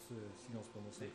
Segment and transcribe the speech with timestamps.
[0.00, 0.14] ce
[0.46, 1.10] silence prononcé.